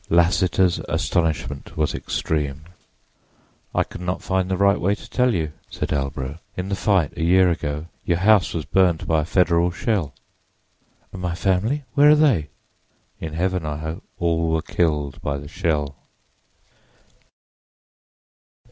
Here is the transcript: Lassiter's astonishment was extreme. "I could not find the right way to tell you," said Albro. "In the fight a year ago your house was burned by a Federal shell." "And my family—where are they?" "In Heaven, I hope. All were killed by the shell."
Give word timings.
Lassiter's 0.09 0.79
astonishment 0.89 1.77
was 1.77 1.93
extreme. 1.93 2.63
"I 3.75 3.83
could 3.83 4.01
not 4.01 4.23
find 4.23 4.49
the 4.49 4.57
right 4.57 4.81
way 4.81 4.95
to 4.95 5.07
tell 5.07 5.31
you," 5.31 5.51
said 5.69 5.89
Albro. 5.93 6.39
"In 6.57 6.69
the 6.69 6.75
fight 6.75 7.15
a 7.15 7.21
year 7.23 7.51
ago 7.51 7.85
your 8.03 8.17
house 8.17 8.55
was 8.55 8.65
burned 8.65 9.05
by 9.05 9.21
a 9.21 9.25
Federal 9.25 9.69
shell." 9.69 10.15
"And 11.13 11.21
my 11.21 11.35
family—where 11.35 12.09
are 12.09 12.15
they?" 12.15 12.49
"In 13.19 13.33
Heaven, 13.33 13.63
I 13.63 13.77
hope. 13.77 14.03
All 14.17 14.49
were 14.49 14.63
killed 14.63 15.21
by 15.21 15.37
the 15.37 15.47
shell." 15.47 15.95